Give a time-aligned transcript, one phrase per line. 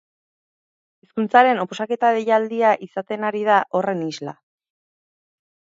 [1.05, 4.35] Hezkuntzaren oposaketa deialdia izaten ari da horren isla.